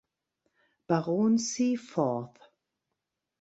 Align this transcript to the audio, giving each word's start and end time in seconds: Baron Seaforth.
Baron 0.87 1.37
Seaforth. 1.37 2.39